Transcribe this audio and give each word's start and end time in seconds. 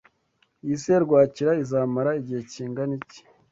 Iyi 0.63 0.75
serwakira 0.83 1.51
izamara 1.63 2.09
igihe 2.21 2.41
kingana 2.51 2.93
iki? 2.99 3.19